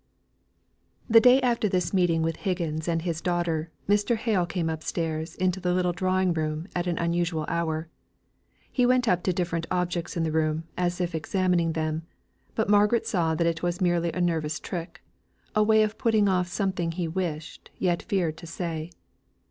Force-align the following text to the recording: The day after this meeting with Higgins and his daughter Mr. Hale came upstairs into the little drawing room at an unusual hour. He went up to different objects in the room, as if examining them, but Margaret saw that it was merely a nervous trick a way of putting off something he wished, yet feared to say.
The 1.07 1.19
day 1.19 1.39
after 1.43 1.69
this 1.69 1.93
meeting 1.93 2.23
with 2.23 2.37
Higgins 2.37 2.87
and 2.87 3.03
his 3.03 3.21
daughter 3.21 3.69
Mr. 3.87 4.15
Hale 4.15 4.47
came 4.47 4.67
upstairs 4.67 5.35
into 5.35 5.59
the 5.59 5.75
little 5.75 5.91
drawing 5.93 6.33
room 6.33 6.65
at 6.75 6.87
an 6.87 6.97
unusual 6.97 7.45
hour. 7.47 7.87
He 8.71 8.83
went 8.83 9.07
up 9.07 9.21
to 9.21 9.31
different 9.31 9.67
objects 9.69 10.17
in 10.17 10.23
the 10.23 10.31
room, 10.31 10.63
as 10.75 10.99
if 10.99 11.13
examining 11.13 11.73
them, 11.73 12.01
but 12.55 12.67
Margaret 12.67 13.05
saw 13.05 13.35
that 13.35 13.45
it 13.45 13.61
was 13.61 13.79
merely 13.79 14.11
a 14.11 14.21
nervous 14.21 14.59
trick 14.59 15.03
a 15.55 15.61
way 15.61 15.83
of 15.83 15.99
putting 15.99 16.27
off 16.27 16.47
something 16.47 16.93
he 16.93 17.07
wished, 17.07 17.69
yet 17.77 18.01
feared 18.01 18.37
to 18.37 18.47
say. 18.47 18.89